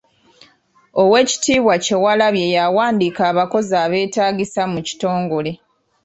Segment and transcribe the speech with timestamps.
[1.01, 5.51] Oweekitiibwa Kyewalabye yawandiika abakozi abeetaagisa mu kitongole.